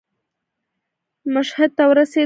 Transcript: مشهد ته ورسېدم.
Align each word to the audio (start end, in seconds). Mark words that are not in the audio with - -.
مشهد 1.33 1.69
ته 1.77 1.83
ورسېدم. 1.89 2.19